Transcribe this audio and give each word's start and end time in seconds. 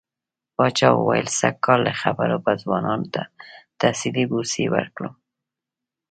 پاچا 0.55 0.89
وويل 0.93 1.27
سږ 1.39 1.55
کال 1.65 1.79
له 1.87 1.93
خيره 1.99 2.37
به 2.43 2.51
ځوانانو 2.63 3.07
ته 3.13 3.21
تحصيلي 3.79 4.23
بورسيې 4.31 4.67
ورکړم. 4.75 5.13